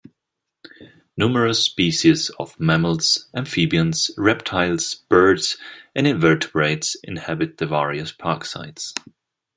[1.15, 5.57] Numerous species of mammals, amphibians, reptiles, birds
[5.95, 8.95] and invertebrates inhabit the various park sites.